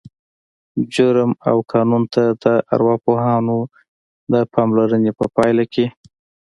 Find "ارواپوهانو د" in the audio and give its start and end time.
2.73-4.33